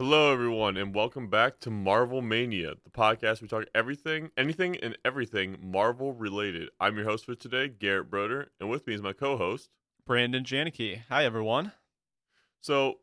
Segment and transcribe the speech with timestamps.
[0.00, 4.96] Hello, everyone, and welcome back to Marvel Mania, the podcast we talk everything, anything, and
[5.04, 6.70] everything Marvel related.
[6.80, 9.68] I'm your host for today, Garrett Broder, and with me is my co-host
[10.06, 11.02] Brandon Janicki.
[11.10, 11.72] Hi, everyone.
[12.62, 13.00] So,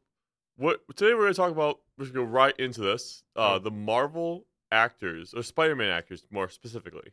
[0.55, 1.81] what today we're going to talk about?
[1.99, 3.21] We're going to go right into this.
[3.35, 3.59] Uh, Oh.
[3.59, 7.11] the Marvel actors, or Spider-Man actors, more specifically.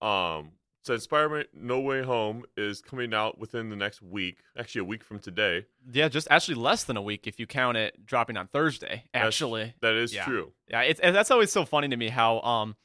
[0.00, 0.52] Um,
[0.84, 5.02] since Spider-Man: No Way Home is coming out within the next week, actually a week
[5.02, 5.66] from today.
[5.92, 9.04] Yeah, just actually less than a week if you count it dropping on Thursday.
[9.14, 10.24] Actually, that is Yeah.
[10.24, 10.52] true.
[10.68, 12.76] yeah, it's that's always so funny to me how um,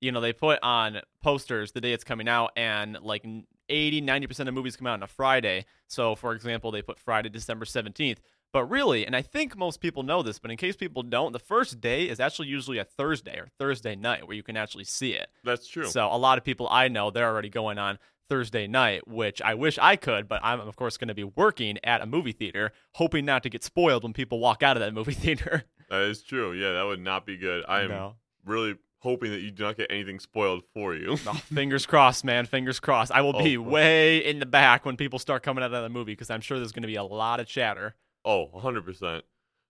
[0.00, 3.24] you know, they put on posters the day it's coming out, and like
[3.68, 5.66] 80, 90 percent of movies come out on a Friday.
[5.88, 8.20] So, for example, they put Friday, December seventeenth.
[8.52, 11.38] But really, and I think most people know this, but in case people don't, the
[11.38, 15.12] first day is actually usually a Thursday or Thursday night where you can actually see
[15.12, 15.28] it.
[15.44, 15.86] That's true.
[15.86, 19.54] So a lot of people I know they're already going on Thursday night, which I
[19.54, 22.72] wish I could, but I'm of course going to be working at a movie theater,
[22.94, 25.64] hoping not to get spoiled when people walk out of that movie theater.
[25.88, 26.52] that is true.
[26.52, 27.64] Yeah, that would not be good.
[27.68, 28.14] I am No.
[28.44, 31.16] really hoping that you do not get anything spoiled for you.
[31.26, 32.46] Oh, fingers crossed, man.
[32.46, 33.10] Fingers crossed.
[33.12, 33.72] I will oh, be Oh, well.
[33.72, 36.58] way in the back when people start coming out of the movie because I'm sure
[36.58, 37.94] there's going to be a lot of chatter.
[38.24, 39.22] Oh, 100%.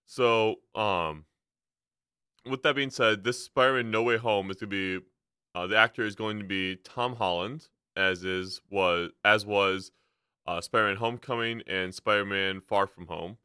[0.05, 1.25] So, um,
[2.49, 5.05] with that being said, this Spider-Man No Way Home is going to be,
[5.55, 9.91] uh, the actor is going to be Tom Holland, as is, was, as was
[10.47, 13.37] uh, Spider-Man Homecoming and Spider-Man Far From Home.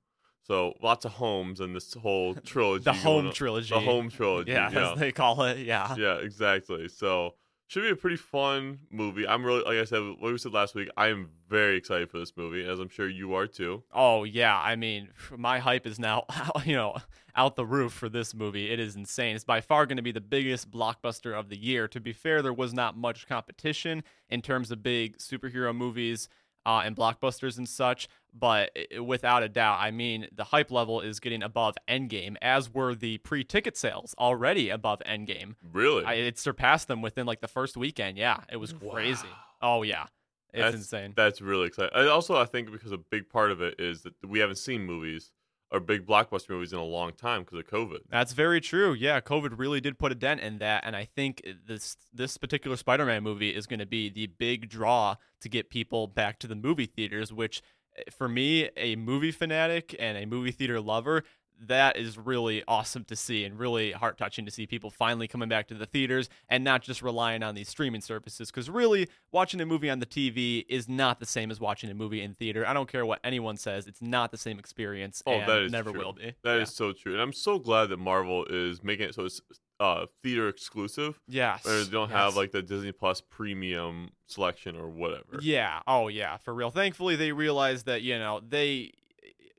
[0.42, 2.84] So, lots of homes in this whole trilogy.
[2.84, 3.74] The home trilogy.
[3.74, 4.52] The home trilogy.
[4.52, 4.92] Yeah, yeah.
[4.92, 5.58] as they call it.
[5.58, 5.94] Yeah.
[5.96, 6.88] yeah, exactly.
[6.88, 7.34] So
[7.66, 9.26] should be a pretty fun movie.
[9.26, 10.88] I'm really, like I said, what we said last week.
[10.96, 13.82] I am very excited for this movie, as I'm sure you are too.
[13.92, 16.24] Oh yeah, I mean, my hype is now,
[16.64, 16.96] you know,
[17.34, 18.70] out the roof for this movie.
[18.70, 19.34] It is insane.
[19.34, 21.88] It's by far going to be the biggest blockbuster of the year.
[21.88, 26.28] To be fair, there was not much competition in terms of big superhero movies
[26.64, 28.08] uh, and blockbusters and such,
[28.38, 28.70] but
[29.00, 33.18] without a doubt, I mean, the hype level is getting above Endgame, as were the
[33.18, 35.54] pre-ticket sales already above Endgame.
[35.72, 38.18] Really, I, it surpassed them within like the first weekend.
[38.18, 39.28] Yeah, it was crazy.
[39.62, 40.04] Oh yeah,
[40.52, 41.12] it's That's- insane.
[41.16, 41.96] that's really exciting.
[41.96, 44.84] I also, I think because a big part of it is that we haven't seen
[44.84, 45.32] movies
[45.72, 47.98] or big blockbuster movies in a long time because of COVID.
[48.08, 48.92] That's very true.
[48.92, 52.76] Yeah, COVID really did put a dent in that, and I think this this particular
[52.76, 56.54] Spider-Man movie is going to be the big draw to get people back to the
[56.54, 57.32] movie theaters.
[57.32, 57.62] Which,
[58.10, 61.24] for me, a movie fanatic and a movie theater lover,
[61.58, 65.48] that is really awesome to see and really heart touching to see people finally coming
[65.48, 68.50] back to the theaters and not just relying on these streaming services.
[68.50, 71.94] Because really, watching a movie on the TV is not the same as watching a
[71.94, 72.66] movie in theater.
[72.66, 75.22] I don't care what anyone says; it's not the same experience.
[75.26, 76.00] Oh, and that is never true.
[76.00, 76.34] will be.
[76.44, 76.76] That is yeah.
[76.76, 79.40] so true, and I'm so glad that Marvel is making it so it's
[79.80, 81.20] uh, theater exclusive.
[81.28, 81.66] Yes.
[81.66, 85.38] Or they don't have like the Disney Plus premium selection or whatever.
[85.40, 85.80] Yeah.
[85.86, 86.36] Oh, yeah.
[86.38, 86.70] For real.
[86.70, 88.92] Thankfully, they realized that you know they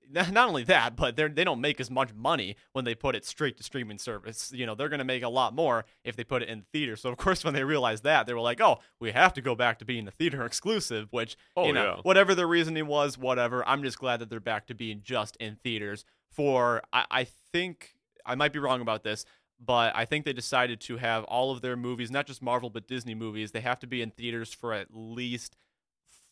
[0.09, 3.25] not only that, but they they don't make as much money when they put it
[3.25, 4.51] straight to streaming service.
[4.53, 6.65] You know, they're going to make a lot more if they put it in the
[6.71, 6.95] theater.
[6.95, 9.55] So of course, when they realized that, they were like, "Oh, we have to go
[9.55, 12.01] back to being a theater exclusive." Which Oh, you know, yeah.
[12.03, 13.67] whatever the reasoning was, whatever.
[13.67, 16.05] I'm just glad that they're back to being just in theaters.
[16.31, 17.95] For I, I think
[18.25, 19.25] I might be wrong about this.
[19.59, 22.87] But I think they decided to have all of their movies, not just Marvel, but
[22.87, 25.55] Disney movies, they have to be in theaters for at least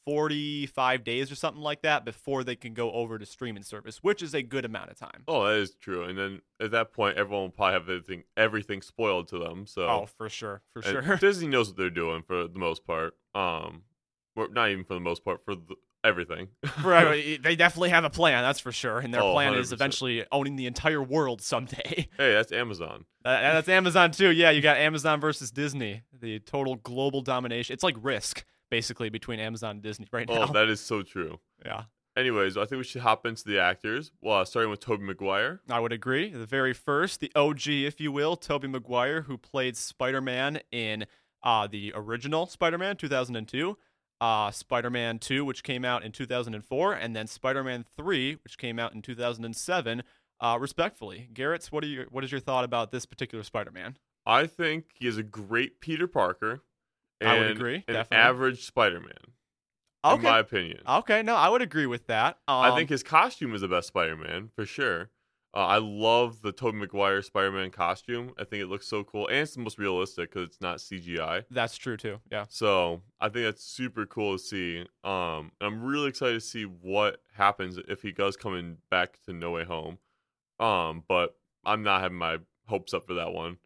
[0.06, 4.22] 45 days or something like that before they can go over to streaming service, which
[4.22, 5.24] is a good amount of time.
[5.28, 6.04] Oh, that is true.
[6.04, 9.66] And then at that point, everyone will probably have everything everything spoiled to them.
[9.66, 11.18] So Oh, for sure, for And sure.
[11.20, 13.16] Disney knows what they're doing for the most part.
[13.34, 13.84] Um,
[14.36, 15.76] not even for the most part for the,
[16.06, 16.50] everything.
[16.84, 19.00] Right, they definitely have a plan, that's for sure.
[19.00, 19.74] And their Oh, plan is 100%.
[19.74, 22.08] eventually owning the entire world someday.
[22.18, 23.06] hey, that's Amazon.
[23.24, 24.30] Uh, that's Amazon too.
[24.32, 27.74] Yeah, you got Amazon versus Disney, the total global domination.
[27.74, 30.46] It's like Risk, basically, between Amazon and Disney right now.
[30.50, 31.40] Oh, that is so true.
[31.66, 31.84] yeah.
[32.18, 34.12] Anyways, I think we should hop into the actors.
[34.22, 35.60] Well, uh, starting with Tobey Maguire.
[35.70, 36.30] I would agree.
[36.30, 41.08] The very first, the OG, if you will, Tobey Maguire, who played Spider-Man in
[41.44, 43.78] uh, the original Spider-Man 2002,
[44.22, 48.94] uh, Spider-Man 2, which came out in 2004, and then Spider-Man 3, which came out
[48.94, 50.04] in 2007.
[50.40, 53.98] Uh, respectfully, Garrett's, what are your what is your thought about this particular Spider-Man?
[54.26, 56.62] I think he is a great Peter Parker.
[57.22, 58.18] And I would agree, An definitely.
[58.18, 59.14] average Spider-Man,
[60.14, 60.80] in my opinion.
[60.88, 62.40] okay, no, I would agree with that.
[62.48, 65.10] Um, I think his costume is the best Spider-Man for sure.
[65.56, 68.34] Uh, I love the Tobey Maguire Spider-Man costume.
[68.38, 71.46] I think it looks so cool, and it's the most realistic because it's not CGI.
[71.50, 72.20] that's true too.
[72.30, 72.46] Yeah.
[72.50, 74.86] So I think that's super cool to see.
[75.06, 79.34] Um, I'm really excited to see what happens if he does come in back to
[79.34, 79.98] No Way Home.
[80.60, 83.58] Um, but I'm not having my hopes up for that one.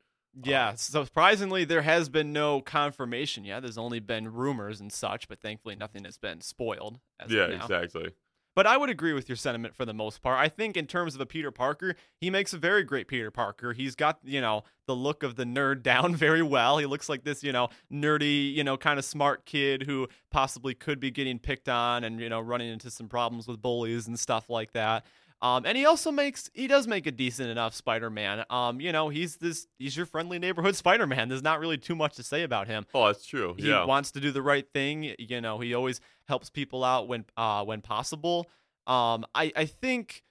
[0.44, 3.62] Yeah, surprisingly, there has been no confirmation yet.
[3.62, 7.00] There's only been rumors and such, but thankfully, nothing has been spoiled.
[7.20, 8.12] As yeah, exactly.
[8.60, 10.38] But I would agree with your sentiment for the most part.
[10.38, 13.72] I think in terms of a Peter Parker, he makes a very great Peter Parker.
[13.72, 16.78] He's got, you know, the look of the nerd down very well.
[16.78, 20.74] He looks like this, you know, nerdy, you know, kind of smart kid who possibly
[20.74, 24.20] could be getting picked on and, you know, running into some problems with bullies and
[24.20, 25.06] stuff like that.
[25.42, 28.44] Um, and he also makes he does make a decent enough Spider-Man.
[28.50, 31.30] Um, you know, he's this he's your friendly neighborhood Spider-Man.
[31.30, 32.86] There's not really too much to say about him.
[32.94, 33.56] Oh, that's true.
[33.58, 33.86] He yeah.
[33.86, 35.16] wants to do the right thing.
[35.18, 38.48] You know, he always helps people out when uh when possible.
[38.86, 40.24] Um, I I think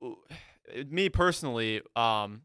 [0.88, 2.42] me personally, um,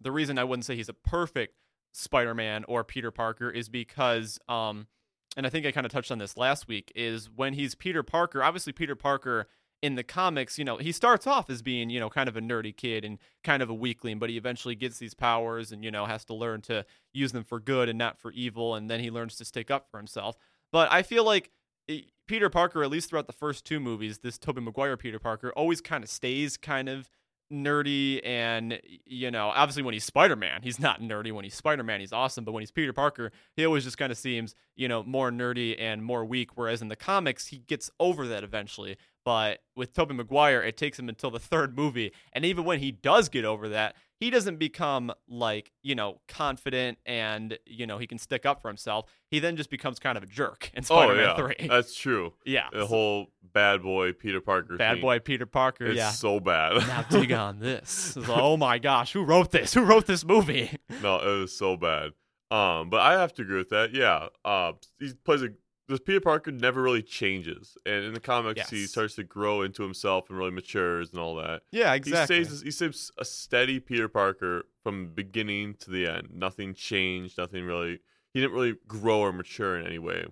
[0.00, 1.54] the reason I wouldn't say he's a perfect
[1.92, 4.88] Spider-Man or Peter Parker is because um,
[5.36, 8.02] and I think I kind of touched on this last week is when he's Peter
[8.02, 8.42] Parker.
[8.42, 9.46] Obviously, Peter Parker
[9.84, 12.40] in the comics, you know, he starts off as being, you know, kind of a
[12.40, 15.90] nerdy kid and kind of a weakling, but he eventually gets these powers and, you
[15.90, 18.74] know, has to learn to use them for good and not for evil.
[18.74, 20.38] And then he learns to stick up for himself.
[20.72, 21.50] But I feel like
[21.86, 25.52] eh, Peter Parker, at least throughout the first two movies, this Tobey Maguire Peter Parker
[25.54, 27.10] always kind of stays kind of
[27.52, 32.12] nerdy and you know obviously when he's spider-man he's not nerdy when he's spider-man he's
[32.12, 35.30] awesome but when he's peter parker he always just kind of seems you know more
[35.30, 39.92] nerdy and more weak whereas in the comics he gets over that eventually but with
[39.92, 42.12] Tobey Maguire, it takes him until the third movie.
[42.32, 46.98] And even when he does get over that, he doesn't become like, you know, confident
[47.04, 49.06] and, you know, he can stick up for himself.
[49.30, 51.54] He then just becomes kind of a jerk in Spider Man oh, yeah.
[51.56, 51.68] 3.
[51.68, 52.32] That's true.
[52.44, 52.68] Yeah.
[52.72, 55.02] The whole bad boy Peter Parker Bad thing.
[55.02, 56.10] boy Peter Parker, It's yeah.
[56.10, 56.76] so bad.
[56.86, 58.16] now dig on this.
[58.16, 59.74] Like, oh my gosh, who wrote this?
[59.74, 60.78] Who wrote this movie?
[61.02, 62.12] no, it was so bad.
[62.50, 63.92] Um, but I have to agree with that.
[63.92, 64.28] Yeah.
[64.44, 65.48] Uh, he plays a
[65.88, 69.82] this Peter Parker never really changes, and in the comics, he starts to grow into
[69.82, 71.62] himself and really matures and all that.
[71.72, 72.38] Yeah, exactly.
[72.38, 76.28] He stays he stays a steady Peter Parker from beginning to the end.
[76.32, 77.36] Nothing changed.
[77.38, 78.00] Nothing really.
[78.32, 80.26] He didn't really grow or mature in any way.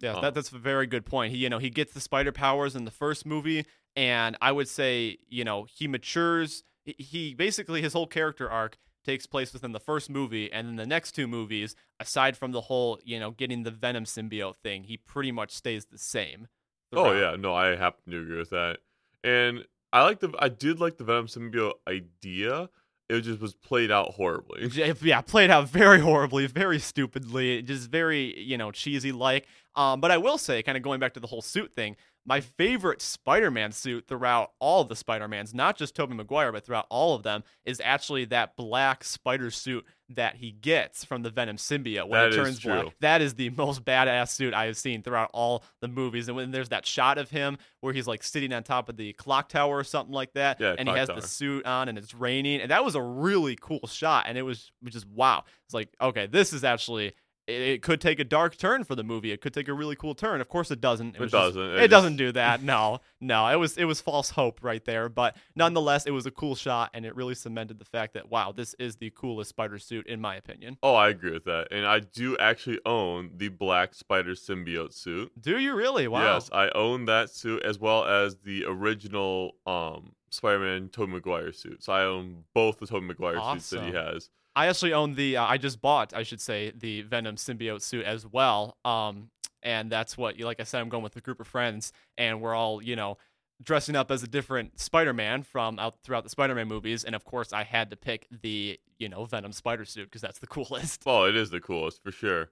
[0.00, 1.32] Yeah, Um, that, that's a very good point.
[1.32, 3.64] He, you know, he gets the spider powers in the first movie,
[3.96, 6.62] and I would say, you know, he matures.
[6.84, 8.76] He, he basically his whole character arc
[9.08, 12.60] takes place within the first movie, and then the next two movies, aside from the
[12.60, 16.46] whole, you know, getting the Venom symbiote thing, he pretty much stays the same.
[16.92, 18.78] Oh yeah, no, I happen to agree with that.
[19.24, 22.68] And I like the I did like the Venom symbiote idea.
[23.08, 24.68] It just was played out horribly.
[25.00, 29.46] Yeah, played out very horribly, very stupidly, just very you know cheesy like.
[29.74, 31.96] Um, but I will say, kind of going back to the whole suit thing,
[32.28, 37.14] my favorite Spider-Man suit throughout all the Spider-Mans, not just Tobey Maguire, but throughout all
[37.14, 42.06] of them, is actually that black spider suit that he gets from the Venom symbiote
[42.06, 42.94] when That it turns black.
[43.00, 46.28] That is the most badass suit I have seen throughout all the movies.
[46.28, 49.14] And when there's that shot of him where he's like sitting on top of the
[49.14, 51.20] clock tower or something like that, Yeah, and he has tower.
[51.20, 54.24] the suit on and it's raining, and that was a really cool shot.
[54.28, 55.44] And it was just wow.
[55.64, 57.14] It's like okay, this is actually.
[57.48, 59.32] It, it could take a dark turn for the movie.
[59.32, 60.40] It could take a really cool turn.
[60.40, 61.16] Of course, it doesn't.
[61.16, 61.60] It just- doesn't.
[61.62, 62.62] It It, just- doesn't do that.
[62.62, 63.48] No, no.
[63.48, 65.08] It was it was false hope right there.
[65.08, 68.52] But nonetheless, it was a cool shot, and it really cemented the fact that wow,
[68.52, 70.76] this is the coolest spider suit in my opinion.
[70.82, 71.68] Oh, I agree with that.
[71.72, 75.32] And I do actually own the black spider symbiote suit.
[75.40, 76.06] Do you really?
[76.06, 76.34] Wow.
[76.34, 81.82] Yes, I own that suit as well as the original um Spider-Man Tobey Maguire suit.
[81.82, 84.28] So I own both the Tobey Maguire suits that he has.
[84.58, 85.36] I actually own the.
[85.36, 88.76] Uh, I just bought, I should say, the Venom symbiote suit as well.
[88.84, 89.30] Um,
[89.62, 92.56] and that's what, like I said, I'm going with a group of friends, and we're
[92.56, 93.18] all, you know,
[93.62, 97.04] dressing up as a different Spider-Man from out throughout the Spider-Man movies.
[97.04, 100.40] And of course, I had to pick the, you know, Venom spider suit because that's
[100.40, 101.06] the coolest.
[101.06, 102.50] Well, it is the coolest for sure.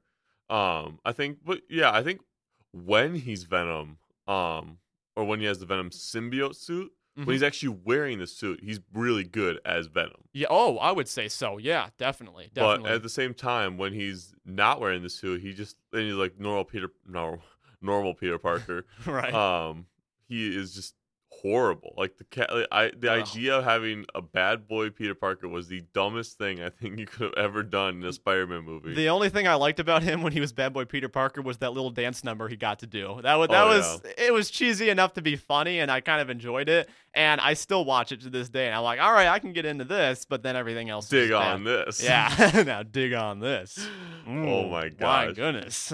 [0.48, 2.20] Um, I think, but yeah, I think
[2.72, 3.98] when he's Venom,
[4.28, 4.78] um,
[5.16, 7.26] or when he has the Venom symbiote suit, Mhm.
[7.26, 10.25] when he's actually wearing the suit, he's really good as Venom.
[10.32, 10.49] Yeah.
[10.50, 11.56] Oh, I would say so.
[11.58, 12.85] Yeah, definitely, definitely.
[12.85, 16.14] But at the same time, when he's not wearing the suit, he just and he's
[16.14, 17.42] like normal Peter, normal,
[17.80, 18.85] normal Peter Parker.
[19.06, 19.32] right.
[19.32, 19.87] um,
[20.28, 20.94] he is just
[21.43, 21.93] horrible.
[21.97, 25.69] Like the cat, like, I the idea of having a bad boy Peter Parker was
[25.69, 28.95] the dumbest thing I think you could have ever done in a Spider-Man movie.
[28.95, 31.59] The only thing I liked about him when he was Bad Boy Peter Parker was
[31.59, 33.21] that little dance number he got to do.
[33.23, 36.21] That was that Oh, was it was cheesy enough to be funny, and I kind
[36.21, 36.88] of enjoyed it.
[37.14, 38.66] And I still watch it to this day.
[38.66, 41.09] And I'm like, all right, I can get into this, but then everything else.
[41.09, 41.87] Dig on bad.
[41.87, 42.02] this.
[42.05, 43.78] Yeah, now dig on this.
[44.26, 45.93] Oh Ooh, my My goodness.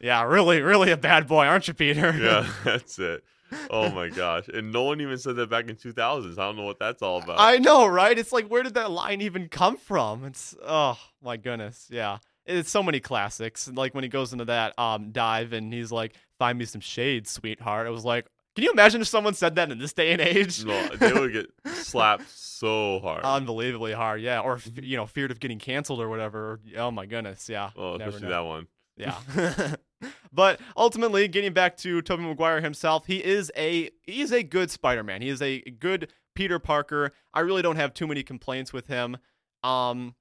[0.00, 2.16] yeah, really, really a bad boy, aren't you, Peter?
[2.18, 3.24] yeah, that's it.
[3.70, 4.48] Oh my gosh.
[4.48, 6.32] And no one even said that back in 2000s.
[6.32, 7.38] I don't know what that's all about.
[7.38, 8.18] I know, right?
[8.18, 10.24] It's like, where did that line even come from?
[10.24, 12.18] It's oh my goodness, yeah.
[12.44, 13.68] It's so many classics.
[13.72, 17.26] Like when he goes into that um dive and he's like, "Find me some shade,
[17.26, 18.26] sweetheart." I was like,
[18.56, 20.64] can you imagine if someone said that in this day and age?
[20.64, 23.22] no, they would get slapped so hard.
[23.22, 24.40] Unbelievably hard, yeah.
[24.40, 26.58] Or you know, feared of getting canceled or whatever.
[26.74, 27.70] Oh my goodness, yeah.
[27.76, 28.66] oh, especially that one.
[28.96, 29.18] Yeah.
[30.32, 34.70] but ultimately, getting back to Tobey Maguire himself, he is a he is a good
[34.70, 35.22] Spider-Man.
[35.22, 37.12] He is a good Peter Parker.
[37.32, 39.16] I really don't have too many complaints with him.
[39.62, 40.14] Um,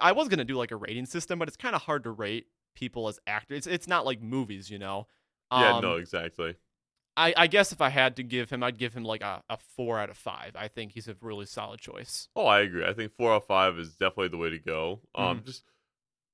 [0.00, 2.46] I was gonna do like a rating system, but it's kind of hard to rate
[2.74, 3.58] people as actors.
[3.58, 5.06] It's, it's not like movies, you know.
[5.50, 6.56] Um, yeah, no, exactly.
[7.14, 9.58] I, I guess if I had to give him, I'd give him like a, a
[9.76, 10.52] four out of five.
[10.56, 12.28] I think he's a really solid choice.
[12.34, 12.86] Oh, I agree.
[12.86, 15.00] I think four out of five is definitely the way to go.
[15.14, 15.44] Um, Mhm.
[15.44, 15.64] just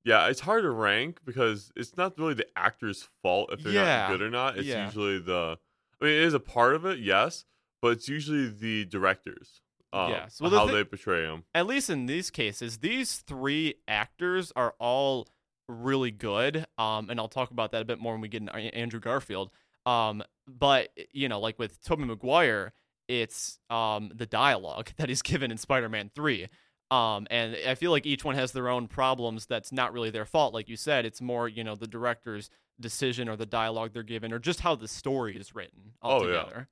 [0.05, 4.01] yeah, it's hard to rank because it's not really the actor's fault if they're Yeah.
[4.03, 4.57] not good or not.
[4.59, 4.87] It's Yeah.
[4.87, 5.59] usually the.
[6.01, 7.45] I mean, it is a part of it, yes,
[7.83, 9.61] but it's usually the directors.
[9.93, 10.41] Um, Yes.
[10.41, 11.45] Well, the how thi- they portray them.
[11.55, 15.27] At least in these cases, these three actors are all
[15.69, 16.67] really good.
[16.79, 19.51] Um, and I'll talk about that a bit more when we get into Andrew Garfield.
[19.87, 22.73] Um, but you know, like with Tobey Maguire,
[23.09, 26.49] it's um the dialogue that he's given in Spider-Man Three.
[26.91, 29.47] Um, and I feel like each one has their own problems.
[29.47, 31.05] That's not really their fault, like you said.
[31.05, 34.75] It's more, you know, the director's decision or the dialogue they're given, or just how
[34.75, 36.65] the story is written Oh, yeah.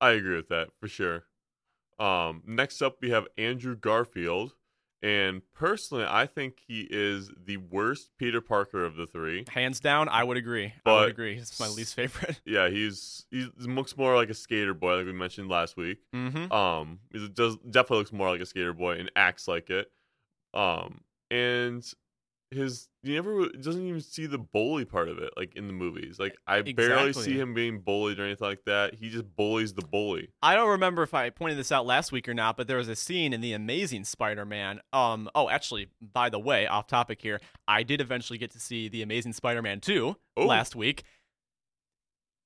[0.00, 1.24] I agree with that for sure.
[1.98, 4.54] Um, next up, we have Andrew Garfield,
[5.02, 9.44] and personally, I think he is the worst Peter Parker of the three.
[9.48, 10.74] Hands down, I would agree.
[10.84, 11.36] I would agree.
[11.36, 12.40] He's my least favorite.
[12.50, 15.98] Yeah, he's he looks more like a skater boy, like we mentioned last week.
[16.14, 16.52] mm-hmm.
[16.52, 19.90] Um, he does definitely looks more like a skater boy and acts like it.
[20.52, 21.84] Um, and
[22.50, 26.18] his you never doesn't even see the bully part of it, like in the movies.
[26.18, 28.94] Like I barely see him being bullied or anything like that.
[28.94, 30.28] He just bullies the bully.
[30.42, 32.88] I don't remember if I pointed this out last week or not, but there was
[32.88, 34.80] a scene in the Amazing Spider-Man.
[34.92, 38.88] Um, oh, actually, by the way, off topic here, I did eventually get to see
[38.88, 40.46] the Amazing Spider-Man 2 Oh.
[40.46, 41.04] last week.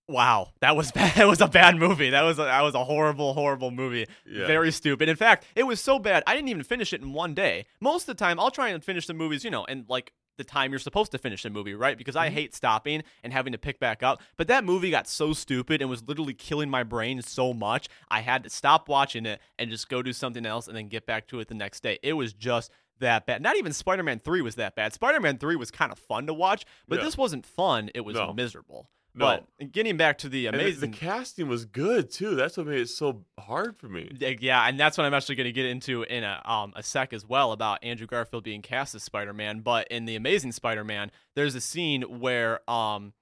[0.09, 1.15] Wow, that was bad.
[1.17, 2.11] That was a bad movie.
[2.11, 4.07] That was a, that was a horrible, horrible movie.
[4.27, 4.47] Yeah.
[4.47, 5.09] Very stupid.
[5.09, 7.67] In fact, it was so bad I didn't even finish it in one day.
[7.81, 10.45] Most of the time, I'll try and finish the movies, you know, and like the
[10.45, 11.97] time you're supposed to finish a movie, right?
[11.97, 12.33] Because I Mhm.
[12.33, 14.21] hate stopping and having to pick back up.
[14.37, 18.21] But that movie got so stupid and was literally killing my brain so much, I
[18.21, 21.29] had to stop watching it and just go do something else and then get back
[21.29, 21.99] to it the next day.
[22.03, 23.43] It was just that bad.
[23.43, 24.93] Not even Spider-Man 3 was that bad.
[24.93, 27.05] Spider-Man 3 was kind of fun to watch, but Yeah.
[27.05, 27.91] this wasn't fun.
[27.95, 28.33] It was No.
[28.33, 28.91] miserable.
[29.17, 29.41] No.
[29.59, 32.35] But getting back to the amazing the casting was good too.
[32.35, 34.11] That's what made it so hard for me.
[34.19, 36.83] Yeah, Yeah, and that's what I'm actually going to get into in a um a
[36.83, 39.61] sec as well about Andrew Garfield being cast as Spider-Man.
[39.61, 43.13] But in the Amazing Spider-Man, there's a scene where um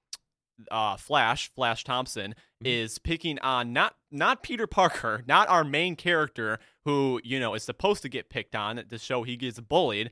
[0.71, 2.33] uh Flash Flash Thompson
[2.63, 2.67] Mhm.
[2.67, 7.63] is picking on not not Peter Parker, not our main character who you know is
[7.63, 10.09] supposed to get picked on to show he gets bullied.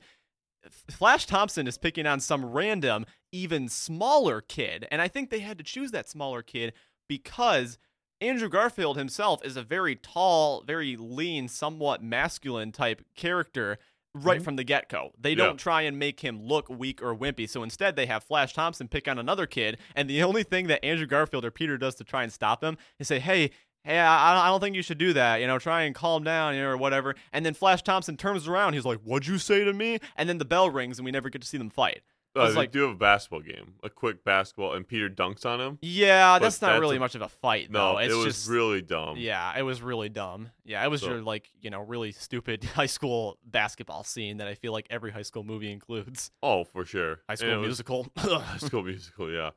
[0.90, 5.58] Flash Thompson is picking on some random, even smaller kid, and I think they had
[5.58, 6.72] to choose that smaller kid
[7.08, 7.78] because
[8.20, 13.78] Andrew Garfield himself is a very tall, very lean, somewhat masculine type character
[14.14, 14.44] right Mhm.
[14.44, 15.12] from the get go.
[15.18, 15.36] They Yeah.
[15.46, 17.48] don't try and make him look weak or wimpy.
[17.48, 19.78] So instead, they have Flash Thompson pick on another kid.
[19.96, 22.76] And the only thing that Andrew Garfield or Peter does to try and stop him
[22.98, 23.50] is say, hey,
[23.84, 25.40] Hey, I, I don't think you should do that.
[25.40, 27.16] You know, try and calm down, you know, or whatever.
[27.32, 28.74] And then Flash Thompson turns around.
[28.74, 31.28] He's like, "What'd you say to me?" And then the bell rings, and we never
[31.30, 32.02] get to see them fight.
[32.34, 35.60] Uh, they like- do have a basketball game, a quick basketball, and Peter dunks on
[35.60, 35.78] him.
[35.82, 37.98] Yeah, that's not that's really a- much of a fight, No, though.
[37.98, 39.16] It's it was just really dumb.
[39.18, 40.50] Yeah, it was really dumb.
[40.64, 44.48] Yeah, it was So- your like you know really stupid high school basketball scene that
[44.48, 46.30] I feel like every high school movie includes.
[46.42, 47.20] Oh, for sure.
[47.28, 48.06] High school it was- musical.
[48.16, 49.50] High School Musical, yeah.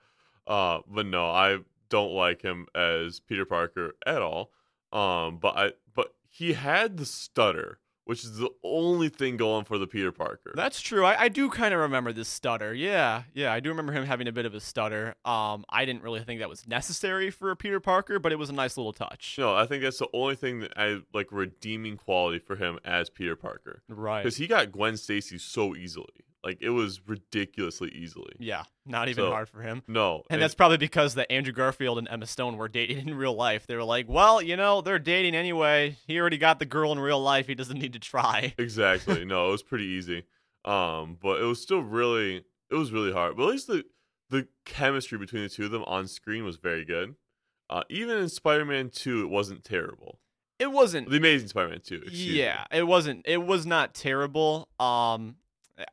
[0.46, 4.52] Uh, but no, I don't like him as Peter Parker at all.
[4.92, 9.78] Um, but I but he had the stutter, which is the only thing going for
[9.78, 10.54] the Peter Parker.
[10.56, 11.04] That's true.
[11.06, 12.74] I, I do kind of remember this stutter.
[12.74, 15.16] Yeah, yeah, I do remember him having a bit of a stutter.
[15.26, 18.50] Um, I didn't really think that was necessary for a Peter Parker, but it was
[18.50, 19.36] a nice little touch.
[19.38, 23.10] no, I think that's the only thing that I like redeeming quality for him as
[23.10, 24.24] Peter Parker Right.
[24.24, 26.08] because he got Gwen Stacy so easily.
[26.46, 28.34] Like it was ridiculously easily.
[28.40, 29.82] Yeah, not even So- hard for him.
[29.88, 33.34] No, And that's probably because that Andrew Garfield and Emma Stone were dating in real
[33.34, 33.66] life.
[33.66, 35.98] They were like, well, you know, they're dating anyway.
[36.06, 37.48] He already got the girl in real life.
[37.48, 38.54] He doesn't need to try.
[38.60, 39.26] exactly.
[39.26, 40.24] No, it was pretty easy.
[40.64, 43.36] Um, but it was still really it was really hard.
[43.38, 43.84] But at least the
[44.30, 47.16] the chemistry between the two of them on screen was very good.
[47.70, 50.20] Uh, even in Spider-Man 2, it wasn't terrible.
[50.60, 51.10] It wasn't.
[51.10, 51.96] The Amazing Spider-Man 2.
[51.96, 52.40] excuse me.
[52.40, 53.24] yeah, it wasn't.
[53.26, 54.68] It was not terrible.
[54.80, 55.36] Um,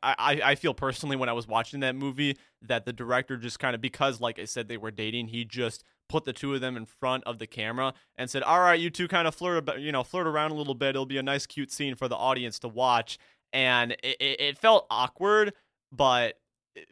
[0.01, 3.75] I, I feel personally when I was watching that movie that the director just kind
[3.75, 6.77] of because like I said they were dating, he just put the two of them
[6.77, 9.79] in front of the camera and said, "All right, you two kind of flirt, about,
[9.81, 10.89] you know, flirt around a little bit.
[10.89, 13.17] It'll be a nice, cute scene for the audience to watch."
[13.51, 15.53] And it, it, it felt awkward,
[15.91, 16.39] but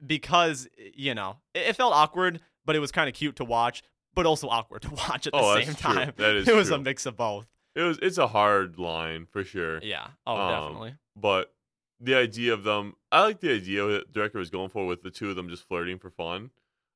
[0.06, 3.84] because you know, it, it felt awkward, but it was kind of cute to watch,
[4.14, 5.94] but also awkward to watch at the Oh, same that's true.
[5.94, 6.14] time.
[6.18, 7.48] That is it was a mix of both.
[7.76, 9.80] It was it's a hard line for sure.
[9.82, 10.08] Yeah.
[10.28, 10.96] Oh, Um, definitely.
[11.16, 11.54] But
[12.02, 15.04] the idea of them I like the idea that the director was going for with
[15.04, 16.50] the two of them just flirting for fun.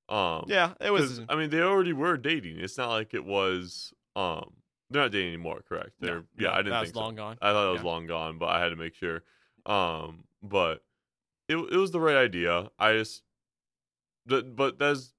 [0.10, 1.22] Um, Yeah, it was.
[1.30, 2.60] I mean, they already were dating.
[2.60, 3.94] It's not like it was.
[4.16, 4.54] Um,
[4.90, 5.92] they're not dating anymore, correct?
[6.00, 6.50] They're yeah.
[6.50, 7.00] no, I didn't that think was so.
[7.02, 7.38] long gone.
[7.42, 7.88] I thought it was Yeah.
[7.88, 9.24] long gone, but I had to make sure.
[9.66, 10.84] Um, but
[11.50, 12.70] it it was the right idea.
[12.80, 13.24] I just,
[14.26, 15.14] but but that's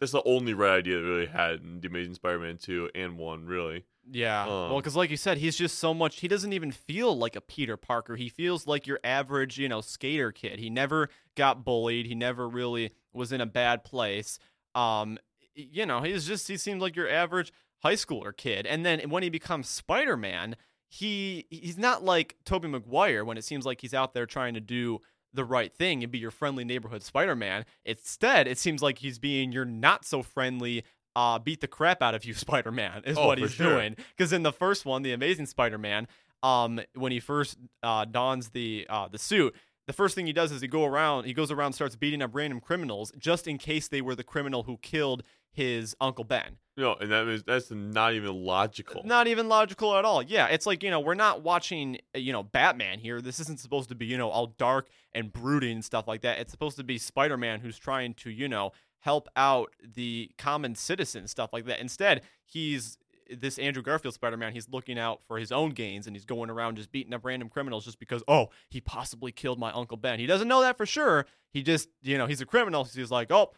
[0.00, 3.46] that's the only right idea that really had in the Amazing Spider-Man two and one
[3.46, 3.84] really.
[4.10, 4.46] Yeah.
[4.46, 6.20] well, Um, because like you said, he's just so much.
[6.20, 8.16] He doesn't even feel like a Peter Parker.
[8.16, 10.58] He feels like your average, you know, skater kid.
[10.58, 12.06] He never got bullied.
[12.06, 14.38] He never really was in a bad place.
[14.74, 15.18] Um,
[15.54, 18.66] you know, he's just he seems like your average high schooler kid.
[18.66, 20.56] And then when he becomes Spider Man,
[20.88, 24.60] he he's not like Tobey Maguire when it seems like he's out there trying to
[24.60, 25.00] do
[25.36, 27.64] the right thing and be your friendly neighborhood Spider-Man.
[27.84, 30.82] Instead, it seems like he's being your not so friendly
[31.16, 33.74] uh, beat the crap out of you Spider-Man is Oh, what he's sure.
[33.74, 33.96] doing.
[34.16, 36.06] Because in the first one, the Amazing Spider-Man,
[36.44, 39.54] um, when he first uh, dons the uh, the suit,
[39.88, 42.22] the first thing he does is he go around, he goes around, and starts beating
[42.22, 46.58] up random criminals just in case they were the criminal who killed his uncle Ben.
[46.76, 49.02] No, and that is that's not even logical.
[49.06, 50.22] Not even logical at all.
[50.22, 53.22] Yeah, it's like, you know, we're not watching, you know, Batman here.
[53.22, 56.38] This isn't supposed to be, you know, all dark and brooding and stuff like that.
[56.38, 60.74] It's supposed to be Spider Man who's trying to, you know, help out the common
[60.74, 61.80] citizen, stuff like that.
[61.80, 62.98] Instead, he's
[63.28, 66.48] this Andrew Garfield Spider Man, he's looking out for his own gains and he's going
[66.48, 70.20] around just beating up random criminals just because, oh, he possibly killed my Uncle Ben.
[70.20, 71.26] He doesn't know that for sure.
[71.52, 72.84] He just, you know, he's a criminal.
[72.84, 73.52] So he's like, oh,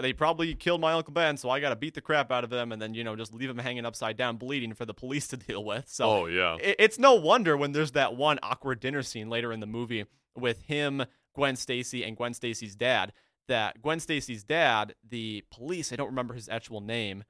[0.00, 2.50] they probably killed my uncle Ben, so I got to beat the crap out of
[2.50, 5.28] them, and then you know just leave him hanging upside down, bleeding for the police
[5.28, 5.84] to deal with.
[5.88, 9.52] So oh yeah, it- it's no wonder when there's that one awkward dinner scene later
[9.52, 13.12] in the movie with him, Gwen Stacy, and Gwen Stacy's dad.
[13.50, 17.24] That Gwen Stacy's dad, the police, I don't remember his actual name.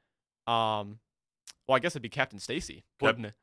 [0.46, 0.98] Um,
[1.66, 3.34] well, I guess it'd be Captain Stacy, Cap- it?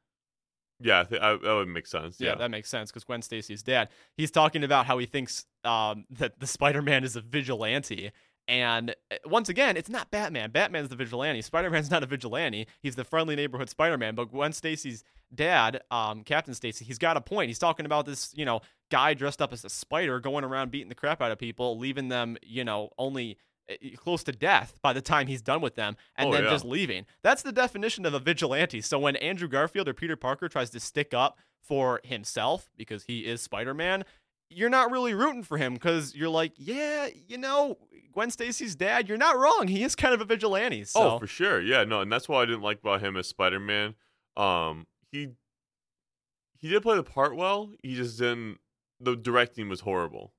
[0.79, 0.99] yeah.
[0.99, 2.17] I think I, that would make sense.
[2.19, 3.89] Yeah, Yeah, that makes sense because Gwen Stacy's dad.
[4.15, 8.11] He's talking about how he thinks um, that the Spider-Man is a vigilante,
[8.47, 10.51] and uh, once again, it's not Batman.
[10.51, 11.41] Batman's the vigilante.
[11.41, 12.67] Spider-Man's not a vigilante.
[12.81, 14.15] He's the friendly neighborhood Spider-Man.
[14.15, 17.49] But Gwen Stacy's dad, um, Captain Stacy, he's got a point.
[17.49, 20.89] He's talking about this, you know, guy dressed up as a spider going around beating
[20.89, 23.37] the crap out of people, leaving them, you know, only
[23.69, 26.49] uh, close to death by the time he's done with them and Oh, then yeah.
[26.49, 27.05] just leaving.
[27.21, 28.81] That's the definition of a vigilante.
[28.81, 33.25] So when Andrew Garfield or Peter Parker tries to stick up for himself because he
[33.25, 34.05] is Spider-Man,
[34.49, 37.77] you're not really rooting for him because you're like, yeah, you know,
[38.13, 39.67] Gwen Stacy's dad, you're not wrong.
[39.67, 40.85] He is kind of a vigilante.
[40.85, 41.59] So Oh, for sure.
[41.59, 43.95] Yeah, no, and that's what I didn't like about him as Spider Man.
[44.37, 45.27] Um, he
[46.57, 47.71] he did play the part well.
[47.83, 48.59] He just didn't.
[48.99, 50.33] The directing was horrible.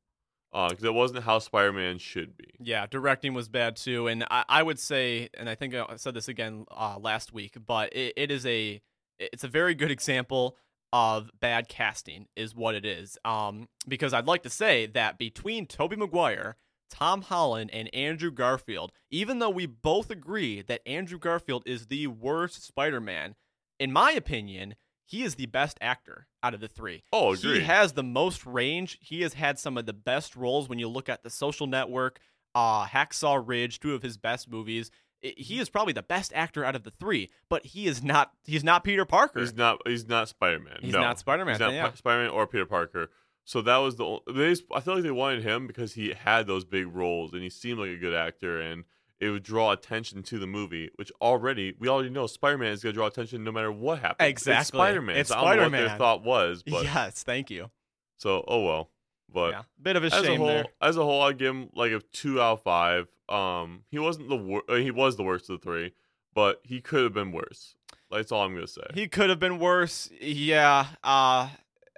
[0.50, 2.54] Uh, because it wasn't how Spider Man should be.
[2.58, 6.14] Yeah, directing was bad too, and I, I would say, and I think I said
[6.14, 8.80] this again uh, last week, but it, it is a
[9.18, 10.56] it's a very good example
[10.90, 13.18] of bad casting, is what it is.
[13.24, 16.56] Um, because I'd like to say that between Tobey Maguire,
[16.90, 22.06] Tom Holland, and Andrew Garfield, even though we both agree that Andrew Garfield is the
[22.06, 23.34] worst Spider-Man,
[23.78, 24.76] in my opinion,
[25.08, 27.02] he is the best actor out of the three.
[27.14, 28.98] Oh, He has the most range.
[29.00, 32.20] He has had some of the best roles when you look at The Social Network,
[32.54, 34.90] uh, Hacksaw Ridge, two of his best movies.
[35.24, 38.32] I- he is probably the best actor out of the three, but he is not.
[38.44, 39.40] He's not Peter Parker.
[39.40, 39.80] He's not.
[39.86, 40.76] He's not Spider Man.
[40.82, 41.00] He's no.
[41.00, 41.90] not Spider-Man, He's not yeah.
[41.94, 43.10] Spider Man or Peter Parker.
[43.44, 44.18] So that was the.
[44.30, 47.48] They, I feel like they wanted him because he had those big roles and he
[47.48, 48.84] seemed like a good actor and
[49.20, 52.82] it would draw attention to the movie, which already we already know Spider Man is
[52.82, 54.28] going to draw attention no matter what happens.
[54.28, 54.60] Exactly.
[54.60, 55.16] It's Spider Man.
[55.16, 57.70] It's so don't what their thought was, but yes, thank you.
[58.16, 58.90] so oh well.
[59.32, 60.64] But yeah, bit of a as a shame whole, there.
[60.80, 63.08] as a whole, I'd give him like a two out of five.
[63.28, 65.92] Um, he wasn't the wor- uh, he was the worst of the three,
[66.34, 67.74] but he could have been worse.
[68.10, 68.86] That's all I'm gonna say.
[68.94, 70.08] He could have been worse.
[70.20, 70.86] Yeah.
[71.04, 71.50] Uh,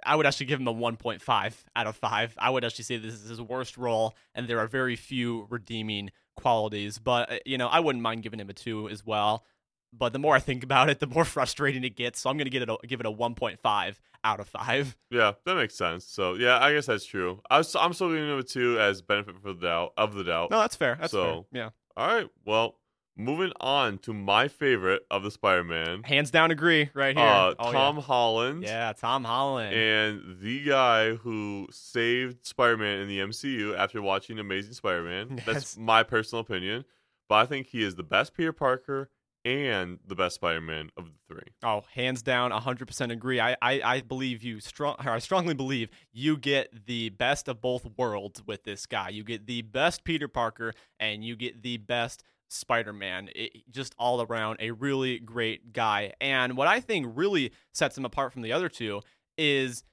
[0.03, 2.35] I would actually give him a 1.5 out of 5.
[2.39, 6.09] I would actually say this is his worst role, and there are very few redeeming
[6.35, 6.97] qualities.
[6.99, 9.45] But, uh, you know, I wouldn't mind giving him a 2 as well.
[9.93, 12.21] But the more I think about it, the more frustrating it gets.
[12.21, 14.97] So I'm to give it a, give it a 1.5 out of 5.
[15.09, 16.05] Yeah, that makes sense.
[16.05, 17.41] So yeah, I guess that's true.
[17.49, 20.23] I was, I'm still giving it a two as benefit for the doubt of the
[20.23, 20.51] doubt.
[20.51, 20.97] No, that's fair.
[20.99, 21.63] That's So- fair.
[21.63, 21.69] Yeah.
[21.97, 22.77] All right, well,
[23.17, 27.25] moving on to my favorite of the Spider-Man, Hands down agree right here.
[27.25, 28.01] uh, Oh, Tom Yeah.
[28.03, 29.73] Holland, yeah, Tom Holland.
[29.75, 35.27] and the guy who saved Spider-Man in the MCU after watching Amazing Spider-Man.
[35.37, 35.45] Yes.
[35.45, 36.85] That's my personal opinion,
[37.29, 39.09] but I think he is the best Peter Parker
[39.43, 41.47] and the best Spider-Man of the three.
[41.63, 43.39] Oh, hands down, 100% agree.
[43.39, 44.95] I, I, I believe you strong.
[45.03, 49.09] Or I strongly believe you get the best of both worlds with this guy.
[49.09, 53.29] You get the best Peter Parker, and you get the best Spider-Man.
[53.35, 56.13] It, just all around a really great guy.
[56.19, 59.01] And what I think really sets him apart from the other two
[59.37, 59.83] is.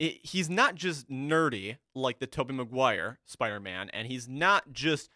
[0.00, 5.08] It, he's not just nerdy like the Tobey Maguire Spider-Man, and he's not just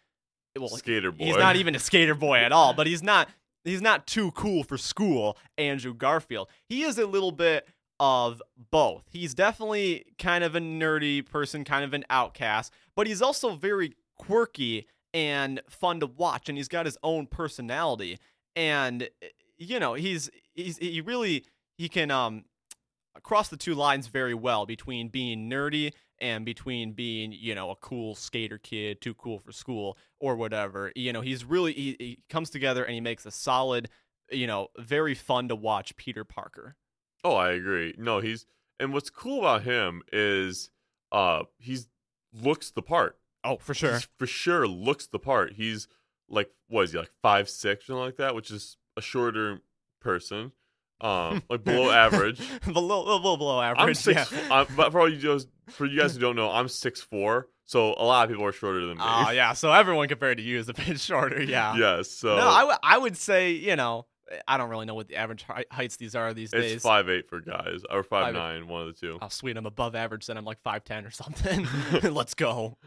[0.57, 1.25] well, Skater boy.
[1.25, 3.29] He's not even a skater boy at all, but he's not
[3.63, 6.47] he's not too cool for school, Andrew Garfield.
[6.65, 7.67] He is a little bit
[7.99, 9.03] of both.
[9.11, 13.93] He's definitely kind of a nerdy person, kind of an outcast, but he's also very
[14.17, 18.19] quirky and fun to watch and he's got his own personality.
[18.55, 19.09] And
[19.57, 21.45] you know, he's he's he really
[21.77, 22.45] he can um
[23.23, 27.75] cross the two lines very well between being nerdy and between being you know a
[27.77, 32.19] cool skater kid too cool for school or whatever you know he's really he, he
[32.29, 33.89] comes together and he makes a solid
[34.31, 36.75] you know very fun to watch peter parker
[37.23, 37.93] Oh, I agree.
[37.97, 38.45] No, he's
[38.79, 40.69] and what's cool about him is
[41.11, 41.87] uh he's
[42.33, 43.17] looks the part.
[43.43, 45.53] Oh for sure He's for sure looks the part.
[45.53, 45.87] He's
[46.29, 49.61] like what is he like five six or something like that, which is a shorter
[50.01, 50.51] person,
[51.01, 52.39] um, like below average.
[52.65, 54.31] below, below below average I'm six.
[54.31, 54.47] yeah.
[54.51, 57.47] I'm, but for all you just for you guys who don't know, I'm six four.
[57.65, 59.03] So a lot of people are shorter than me.
[59.05, 61.41] Oh yeah, so everyone compared to you is a bit shorter.
[61.43, 61.75] Yeah.
[61.77, 62.09] yes.
[62.09, 64.05] So No, I, w- I would say you know
[64.47, 66.73] I don't really know what the average hei- heights these are these days.
[66.73, 69.17] it's five eight for guys or five Five- nine, one of the two.
[69.21, 70.25] Oh sweet, I'm above average.
[70.27, 71.67] Then I'm like five ten or something.
[72.03, 72.77] Let's go.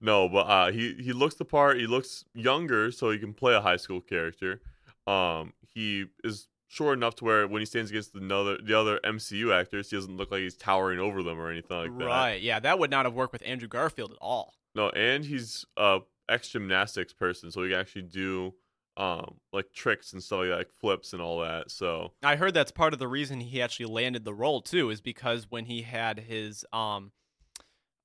[0.00, 1.78] No, but uh, he he looks the part.
[1.78, 4.60] He looks younger, so he can play a high school character.
[5.06, 9.58] Um, he is short enough to where when he stands against another the other MCU
[9.58, 12.04] actors, he doesn't look like he's towering over them or anything like that.
[12.04, 12.42] right?
[12.42, 14.54] Yeah, that would not have worked with Andrew Garfield at all.
[14.74, 18.54] No, and he's a ex gymnastics person, so he can actually do
[18.96, 21.70] um like tricks and stuff like that, like flips and all that.
[21.70, 25.00] So I heard that's part of the reason he actually landed the role too, is
[25.00, 27.12] because when he had his um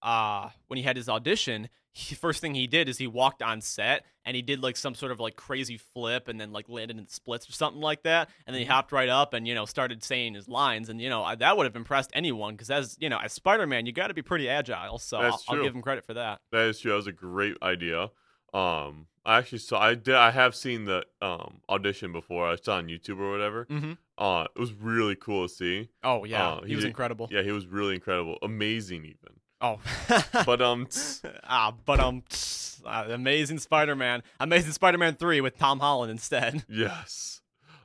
[0.04, 3.62] uh when he had his audition, he, first thing he did is he walked on
[3.62, 6.98] set and he did like some sort of like crazy flip and then like landed
[6.98, 8.72] in splits or something like that, and then he Mhm.
[8.72, 11.56] hopped right up and you know started saying his lines, and you know I, that
[11.58, 14.22] would have impressed anyone because as you know as Spider Man, you got to be
[14.22, 16.42] pretty agile, so I'll, I'll give him credit for that.
[16.52, 16.92] that is true.
[16.92, 18.10] That was a great idea.
[18.54, 19.80] Um, I actually saw.
[19.80, 20.16] I did.
[20.16, 22.48] I have seen the um audition before.
[22.48, 23.66] I saw on YouTube or whatever.
[23.66, 23.94] Mm-hmm.
[24.18, 25.90] Uh, it was really cool to see.
[26.04, 27.28] Oh yeah, Uh, he, he was did- incredible.
[27.32, 29.40] Yeah, he was really incredible, amazing even.
[29.64, 29.80] Oh,
[30.46, 30.88] But um,
[31.46, 32.24] ah, but um,
[32.86, 36.66] uh, Amazing Spider-Man, Amazing Spider-Man three with Tom Holland instead.
[36.70, 37.42] yes.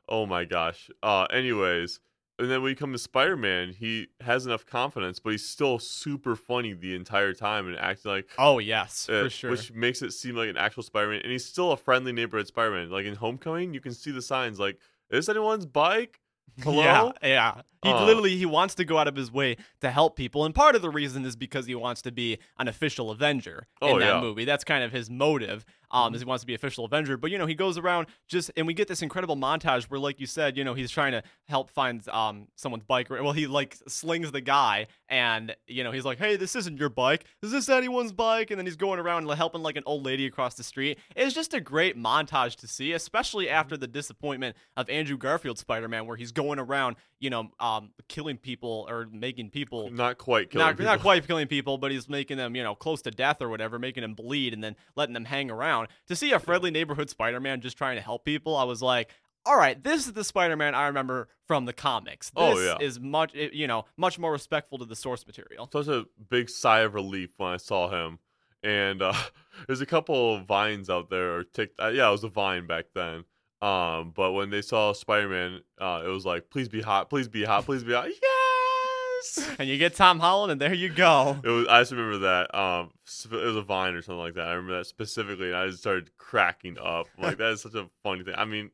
[0.08, 0.90] Oh my gosh.
[1.02, 2.00] Uh, anyways,
[2.40, 5.78] and then when you come to Spider Man, he has enough confidence, but he's still
[5.78, 8.28] super funny the entire time and acting like.
[8.38, 9.50] Oh yes, uh, for sure.
[9.52, 12.48] Which makes it seem like an actual Spider Man, and he's still a friendly neighborhood
[12.48, 12.90] Spider Man.
[12.90, 14.78] Like in Homecoming, you can see the signs like,
[15.10, 16.20] "Is anyone's bike?"
[16.62, 16.82] Hello?
[16.82, 17.60] Yeah, yeah.
[17.82, 18.04] He Uh.
[18.04, 20.82] literally he wants to go out of his way to help people, and part of
[20.82, 24.20] the reason is because he wants to be an official Avenger in Oh, that yeah.
[24.20, 24.44] Movie.
[24.44, 25.64] That's kind of his motive.
[25.90, 27.16] Um, is he wants to be official Avenger.
[27.16, 30.20] But you know, he goes around just, and we get this incredible montage where, like
[30.20, 33.08] you said, you know, he's trying to help find um someone's bike.
[33.10, 36.88] Well, he like slings the guy, and you know, he's like, "Hey, this isn't your
[36.90, 37.24] bike.
[37.42, 40.54] Is this anyone's bike?" And then he's going around helping like an old lady across
[40.54, 40.98] the street.
[41.16, 46.06] It's just a great montage to see, especially after the disappointment of Andrew Garfield's Spider-Man,
[46.06, 50.66] where he's going around, you know, um, killing people or making people Not quite killing
[50.66, 50.84] not, people.
[50.86, 53.78] not quite killing people, but he's making them, you know, close to death or whatever,
[53.78, 55.77] making them bleed and then letting them hang around.
[56.08, 59.10] To see a friendly neighborhood Spider-Man just trying to help people, I was like,
[59.46, 62.30] all right, this is the Spider-Man I remember from the comics.
[62.30, 62.76] This Oh, yeah.
[62.84, 65.68] is much, eh, you know, much more respectful to the source material.
[65.72, 68.18] such a big sigh of relief when I saw him.
[68.62, 69.14] And uh,
[69.66, 71.70] there's a couple of vines out there, or tick.
[71.80, 73.24] Uh, yeah, it was a vine back then.
[73.62, 77.44] Um, but when they saw Spider-Man, uh, it was like, "Please be hot, please be
[77.44, 78.08] hot, please be hot."
[79.22, 79.50] Yes.
[79.58, 81.36] And you get Tom Holland, and there you go.
[81.42, 81.66] It was.
[81.68, 82.54] I just remember that.
[82.54, 82.90] Um,
[83.24, 84.46] it was a vine or something like that.
[84.48, 87.08] I remember that specifically, and I just started cracking up.
[87.18, 88.34] Like that is such a funny thing.
[88.36, 88.70] I mean,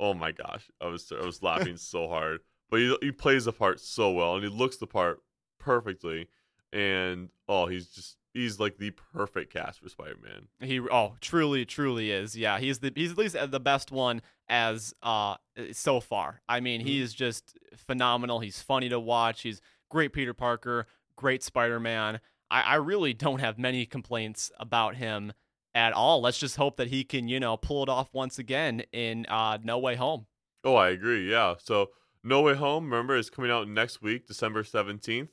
[0.00, 2.40] oh my gosh, I was I was laughing so hard.
[2.70, 5.20] But he he plays the part so well, and he looks the part
[5.58, 6.28] perfectly.
[6.72, 10.48] And oh, he's just he's like the perfect cast for Spider-Man.
[10.60, 14.92] He oh truly truly is yeah he's the he's at least the best one as
[15.02, 15.36] uh
[15.72, 16.42] so far.
[16.48, 17.02] I mean he Mhm.
[17.02, 18.40] is just phenomenal.
[18.40, 19.40] He's funny to watch.
[19.42, 22.20] He's great Peter Parker, great Spider Man.
[22.50, 25.32] I, I really don't have many complaints about him
[25.74, 26.20] at all.
[26.20, 29.58] Let's just hope that he can you know pull it off once again in uh
[29.62, 30.26] No Way Home.
[30.64, 31.30] Oh, I agree.
[31.30, 31.54] Yeah.
[31.58, 31.90] So
[32.24, 35.30] No Way Home, remember, is coming out next week, December seventeenth.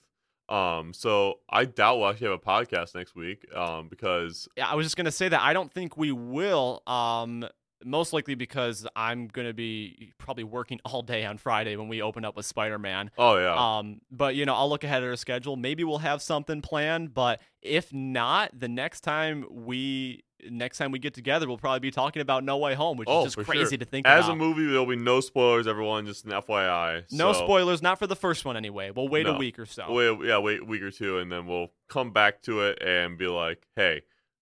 [0.49, 3.45] Um, so I doubt we'll actually have a podcast next week.
[3.55, 6.83] Um, because Yeah, I was just gonna say that I don't think we will.
[6.85, 7.47] Um,
[7.85, 12.25] most likely because I'm gonna be probably working all day on Friday when we open
[12.25, 13.11] up with Spider Man.
[13.17, 15.55] oh yeah, Um, but you know, I'll look ahead at our schedule.
[15.55, 20.99] Maybe we'll have something planned, but if not, the next time we next time we
[20.99, 23.69] get together, we'll probably be talking about No Way Home, which Oh, is just crazy
[23.69, 23.77] sure.
[23.77, 24.33] to think as about.
[24.33, 25.67] a movie, there'll be no spoilers.
[25.67, 27.05] Everyone, just an FYI.
[27.13, 28.91] no spoilers, not for the first one anyway.
[28.91, 29.89] We'll wait a week or so.
[29.93, 33.17] Wait, yeah, wait a week or two, and then we'll come back to it and
[33.17, 34.01] be like, "Hey,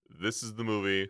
[0.09, 1.09] this is the movie.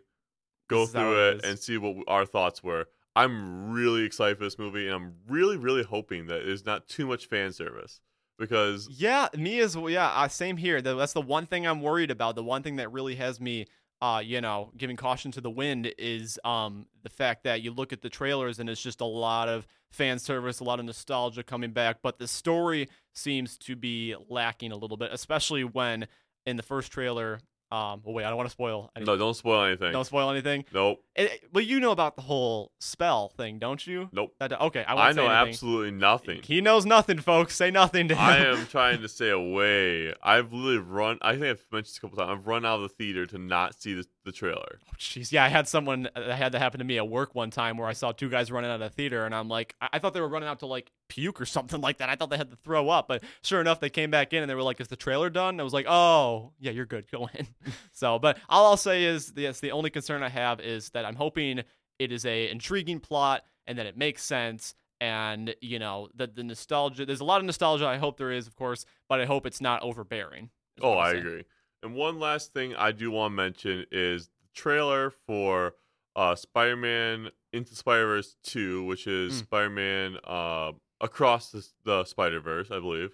[0.71, 2.87] Go through it and see what our thoughts were.
[3.15, 7.05] I'm really excited for this movie, and I'm really, really hoping that there's not too
[7.05, 7.99] much fan service
[8.39, 9.89] because Yeah, me as well.
[9.89, 10.81] Yeah, uh, same here.
[10.81, 12.35] That's the one thing I'm worried about.
[12.35, 13.67] The one thing that really has me,
[14.01, 17.91] uh, you know, giving caution to the wind is um the fact that you look
[17.93, 21.43] at the trailers and it's just a lot of fan service, a lot of nostalgia
[21.43, 26.07] coming back, but the story seems to be lacking a little bit, especially when
[26.45, 27.39] in the first trailer.
[27.71, 28.91] Um, oh wait, I don't want to spoil.
[28.95, 29.13] Anything.
[29.13, 29.93] no, don't spoil anything.
[29.93, 30.65] Don't spoil anything.
[30.73, 34.09] Nope, It, but you know about the whole spell thing, don't you?
[34.11, 34.33] nope.
[34.39, 35.49] That, okay, I, I say know anything.
[35.53, 36.41] absolutely nothing.
[36.43, 37.55] He knows nothing, folks.
[37.55, 38.21] Say nothing to him.
[38.21, 40.13] I am trying to stay away.
[40.21, 41.17] I've literally run.
[41.21, 42.39] I think I've mentioned this a couple times.
[42.39, 44.79] I've run out of the theater to not see the, the trailer.
[44.87, 47.33] Oh, Jeez, yeah, I had someone uh, that had that happen to me at work
[47.33, 49.75] one time where I saw two guys running out of the theater, and I'm like,
[49.81, 52.09] I, I thought they were running out to like puke or something like that.
[52.09, 54.49] I thought they had to throw up, but sure enough, they came back in and
[54.49, 57.29] they were like, "Is the trailer done?" I was like, "Oh, yeah, you're good, go
[57.33, 57.47] in."
[57.91, 61.15] so, but all I'll say is, yes, the only concern I have is that I'm
[61.15, 61.61] hoping
[61.99, 64.73] it is a intriguing plot and that it makes sense.
[64.99, 67.87] And you know that the nostalgia, there's a lot of nostalgia.
[67.87, 70.51] I hope there is, of course, but I hope it's not overbearing.
[70.79, 71.25] Oh, I saying.
[71.25, 71.43] agree.
[71.83, 75.75] And one last thing I do want to mention is the trailer for
[76.15, 79.39] uh, Spider-Man Into Spider-Verse 2, which is Mm.
[79.39, 83.11] Spider-Man uh, across the, the Spider-Verse, I believe.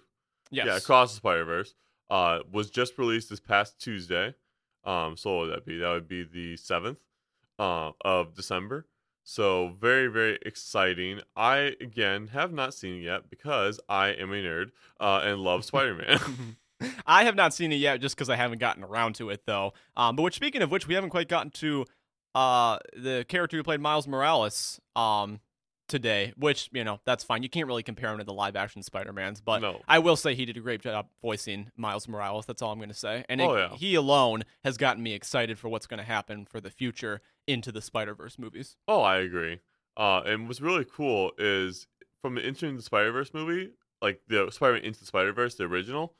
[0.50, 0.66] Yes.
[0.66, 1.74] Yeah, across the Spider-Verse.
[2.10, 4.34] Uh, was just released this past Tuesday.
[4.84, 5.78] Um, so what would that be?
[5.78, 7.00] That would be the seventh
[7.58, 8.86] uh, of December.
[9.24, 11.20] So very, very exciting.
[11.36, 15.64] I again have not seen it yet because I am a nerd uh, and love
[15.66, 16.18] Spider-Man.
[17.06, 19.72] I have not seen it yet, just because I haven't gotten around to it, though.
[19.96, 21.86] Um, but which, speaking of which, we haven't quite gotten to
[22.34, 25.40] uh the character who played Miles Morales um
[25.88, 26.32] today.
[26.36, 27.42] Which you know that's fine.
[27.42, 29.80] You can't really compare him to the live action Spider Mans, but no.
[29.88, 32.46] I will say he did a great job voicing Miles Morales.
[32.46, 33.24] That's all I'm going to say.
[33.28, 33.76] And Oh, it- yeah.
[33.76, 37.72] he alone has gotten me excited for what's going to happen for the future into
[37.72, 38.76] the Spider Verse movies.
[38.86, 39.60] Oh, I agree.
[39.96, 41.86] Uh, and what's really cool is
[42.22, 43.70] from the Into the Spider Verse movie,
[44.02, 46.14] like the Spider-Man Into the Spider Verse, the original,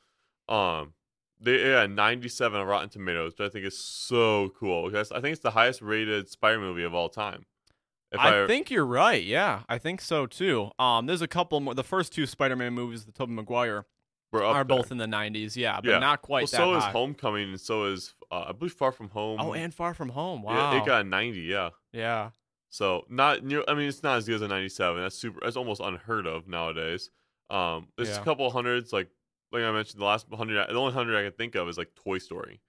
[0.49, 0.93] um,
[1.39, 4.85] they had 97 on Rotten Tomatoes, which I think is so cool.
[4.89, 7.45] Because I think it's the highest rated Spider movie of all time.
[8.11, 9.23] If I, think you're right.
[9.23, 10.71] Yeah, I think so too.
[10.79, 11.75] Um, there's a couple more.
[11.75, 13.85] The first two Spider-Man movies, the Tobey Maguire,
[14.31, 14.63] we're there.
[14.63, 15.55] both in the 90s.
[15.55, 15.99] Yeah, but Yeah.
[15.99, 16.91] not quite Well, that so is.
[16.91, 19.39] Homecoming, and so is uh, I believe Far From Home.
[19.39, 20.41] Oh, and Far From Home.
[20.43, 20.77] Yeah, Wow.
[20.77, 21.41] it got a 90.
[21.41, 21.69] Yeah.
[21.93, 22.31] yeah.
[22.69, 23.63] So not near.
[23.67, 25.01] I mean, it's not as good as a 97.
[25.01, 25.39] That's super.
[25.43, 27.11] That's almost unheard of nowadays.
[27.51, 28.21] Um, there's Yeah.
[28.21, 29.09] a couple hundreds like
[29.51, 30.01] like I mentioned.
[30.01, 32.61] The last hundred, the only hundred I can think of is like Toy Story,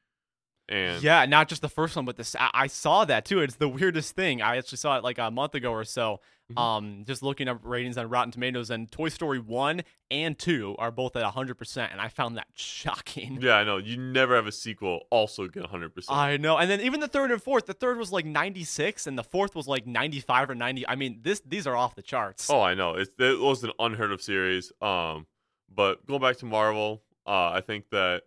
[0.69, 2.35] and Yeah, not just the first one, but this.
[2.39, 3.41] I, I saw that too.
[3.41, 4.41] It's the weirdest thing.
[4.43, 6.21] I actually saw it like a month ago or so.
[6.53, 6.59] Mhm.
[6.61, 10.91] Um, just looking up ratings on Rotten Tomatoes, and Toy Story one and two are
[10.91, 13.39] both at 100, percent and I found that shocking.
[13.41, 15.95] yeah, I know you never have a sequel also get 100.
[15.95, 16.59] percent I know.
[16.59, 19.55] And then even the third and fourth, the third was like 96 and the fourth
[19.55, 20.89] was like 95 or 90.
[20.89, 22.51] I mean, this these are off the charts.
[22.51, 22.95] Oh, I know.
[22.95, 24.73] It's it was an unheard of series.
[24.83, 25.27] Um,
[25.75, 28.23] but going back to Marvel, uh, I think that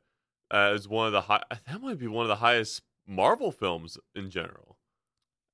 [0.51, 4.29] as one of the high, that might be one of the highest Marvel films in
[4.29, 4.72] general.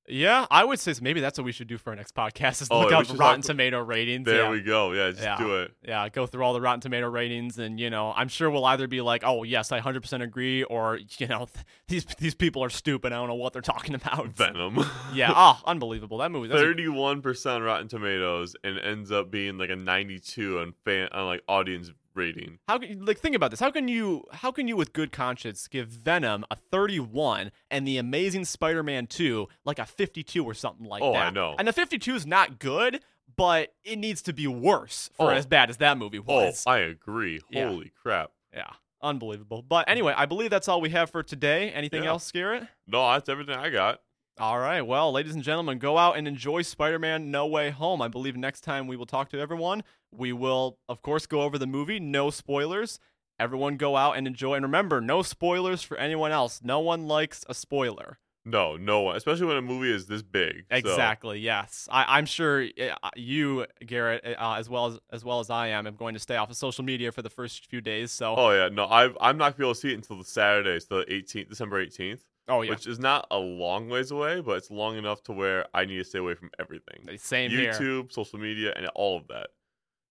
[0.09, 2.67] Yeah, I would say maybe that's what we should do for our next podcast is
[2.71, 4.25] Oh, look up Rotten Tomato ratings.
[4.25, 4.49] There yeah.
[4.49, 4.91] we go.
[4.91, 5.37] Yeah, just Yeah.
[5.37, 5.73] do it.
[5.87, 8.87] yeah, go through all the Rotten Tomato ratings, and you know, I'm sure we'll either
[8.87, 11.47] be like, "Oh, yes, I 100% agree," or you know,
[11.87, 13.11] these these people are stupid.
[13.13, 14.27] I don't know what they're talking about.
[14.29, 14.83] Venom.
[15.13, 16.47] yeah, oh, unbelievable that movie.
[16.47, 21.25] That's Thirty-one percent Rotten Tomatoes, and ends up being like a ninety-two on fan on
[21.27, 22.59] like audience rating.
[22.67, 23.59] how can like think about this?
[23.59, 27.97] How can you how can you with good conscience give Venom a 31 and the
[27.97, 31.27] Amazing Spider-Man 2 like a 52 or something like Oh, that?
[31.27, 31.55] I know.
[31.57, 32.99] And the 52 is not good,
[33.35, 35.35] but it needs to be worse for Oh.
[35.35, 36.27] as bad as that movie was.
[36.29, 36.63] Oh, was.
[36.67, 37.39] I agree.
[37.49, 37.69] Yeah.
[37.69, 38.31] Holy crap!
[38.53, 39.61] Yeah, unbelievable.
[39.61, 41.69] But anyway, I believe that's all we have for today.
[41.71, 42.09] Anything Yeah.
[42.09, 42.67] else, Garrett?
[42.87, 44.01] No, that's everything I got.
[44.39, 44.81] All right.
[44.81, 48.01] Well, ladies and gentlemen, go out and enjoy Spider Man No Way Home.
[48.01, 51.57] I believe next time we will talk to everyone, we will, of course, go over
[51.57, 51.99] the movie.
[51.99, 52.99] No spoilers.
[53.37, 54.53] Everyone go out and enjoy.
[54.55, 56.61] And remember, no spoilers for anyone else.
[56.63, 58.17] No one likes a spoiler.
[58.45, 60.63] No, no one, especially when a movie is this big.
[60.71, 61.39] so- Exactly.
[61.39, 65.67] Yes, I, I'm sure uh, you, Garrett, uh, as well as as well as I
[65.67, 68.11] am, am going to stay off of social media for the first few days.
[68.11, 70.23] So, Oh yeah, no, I I'm not gonna be able to see it until the
[70.23, 74.41] Saturday, so the 18th, December 18th, oh yeah, which is not a long ways away,
[74.41, 77.71] but it's long enough to where I need to stay away from everything, same here.
[77.71, 79.47] YouTube, social media, and all of that.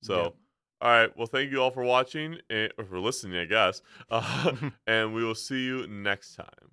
[0.00, 0.34] So, Yep.
[0.80, 4.52] all right, well, thank you all for watching and or for listening, I guess, uh,
[4.86, 6.72] and we will see you next time.